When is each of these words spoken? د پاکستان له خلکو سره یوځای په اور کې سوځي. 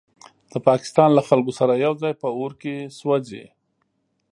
د 0.51 0.53
پاکستان 0.67 1.09
له 1.17 1.21
خلکو 1.29 1.51
سره 1.59 1.73
یوځای 1.85 2.13
په 2.21 2.27
اور 2.39 2.51
کې 2.61 2.75
سوځي. 2.99 3.45